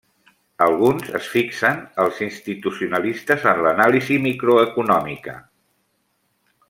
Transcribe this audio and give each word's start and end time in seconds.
Alguns 0.67 1.09
es 1.19 1.27
fixen 1.33 1.83
els 2.05 2.21
institucionalistes 2.27 3.45
en 3.53 3.61
l'anàlisi 3.67 4.19
microeconòmica. 4.25 5.37